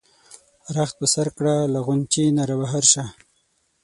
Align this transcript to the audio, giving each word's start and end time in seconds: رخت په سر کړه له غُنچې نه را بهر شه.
رخت 0.75 0.95
په 0.99 1.05
سر 1.13 1.27
کړه 1.37 1.55
له 1.73 1.79
غُنچې 1.85 2.25
نه 2.37 2.43
را 2.49 2.55
بهر 2.61 2.83
شه. 2.91 3.03